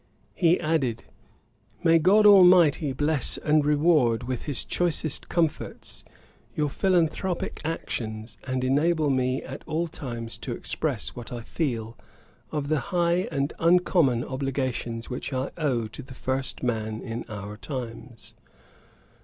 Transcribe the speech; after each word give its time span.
He 0.33 0.59
added: 0.59 1.03
'May 1.83 1.99
GOD 1.99 2.25
ALMIGHTY 2.25 2.91
bless 2.93 3.37
and 3.37 3.63
reward, 3.63 4.23
with 4.23 4.45
his 4.45 4.65
choicest 4.65 5.29
comforts, 5.29 6.03
your 6.55 6.69
philanthropick 6.69 7.61
actions, 7.63 8.35
and 8.45 8.63
enable 8.63 9.11
me 9.11 9.43
at 9.43 9.63
all 9.67 9.85
times 9.87 10.39
to 10.39 10.53
express 10.53 11.09
what 11.15 11.31
I 11.31 11.41
feel 11.41 11.99
of 12.51 12.67
the 12.67 12.79
high 12.89 13.27
and 13.31 13.53
uncommon 13.59 14.23
obligations 14.23 15.11
which 15.11 15.31
I 15.33 15.51
owe 15.55 15.85
to 15.89 16.01
the 16.01 16.15
first 16.15 16.63
man 16.63 16.99
in 17.03 17.23
our 17.29 17.55
times.' 17.55 18.33